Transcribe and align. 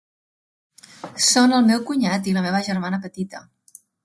Són 1.27 1.53
el 1.57 1.67
meu 1.69 1.85
cunyat 1.91 2.31
i 2.33 2.37
la 2.39 2.45
meva 2.47 2.63
germana 2.71 3.01
petita. 3.05 3.45